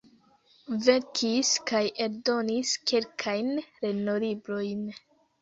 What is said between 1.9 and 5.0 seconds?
eldonis kelkajn lernolibrojn.